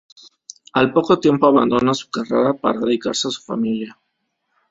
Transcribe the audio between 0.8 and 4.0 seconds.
poco tiempo abandona su carrera para dedicarse a su familia.